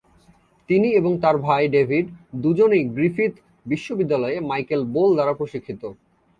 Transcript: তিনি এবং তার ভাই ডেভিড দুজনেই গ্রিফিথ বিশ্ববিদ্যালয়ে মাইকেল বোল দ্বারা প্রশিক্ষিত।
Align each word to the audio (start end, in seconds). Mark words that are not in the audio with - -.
তিনি 0.69 0.89
এবং 0.93 1.11
তার 1.23 1.35
ভাই 1.37 1.63
ডেভিড 1.67 2.05
দুজনেই 2.43 2.83
গ্রিফিথ 2.95 3.33
বিশ্ববিদ্যালয়ে 3.65 4.37
মাইকেল 4.49 4.81
বোল 4.93 5.09
দ্বারা 5.15 5.33
প্রশিক্ষিত। 5.33 5.81